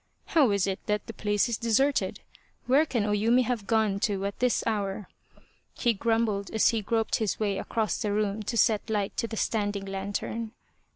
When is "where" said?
2.65-2.87